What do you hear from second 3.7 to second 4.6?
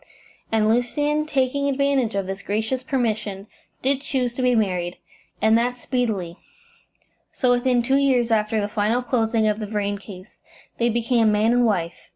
did choose to be